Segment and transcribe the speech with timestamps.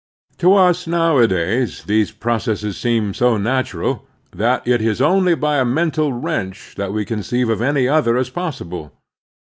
[0.39, 6.11] To us nowadays these processes seem so natural that it is only by a mental
[6.11, 8.93] wrench that we con ceive of any other as possible.